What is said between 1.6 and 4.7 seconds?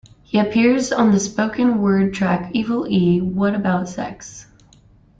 word track Evil E-What About Sex?